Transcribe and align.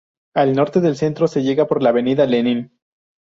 Al 0.33 0.53
norte 0.53 0.81
del 0.81 0.95
centro 0.97 1.27
se 1.27 1.43
llega 1.43 1.67
por 1.67 1.83
la 1.83 1.89
avenida 1.89 2.25
Lenin. 2.25 2.73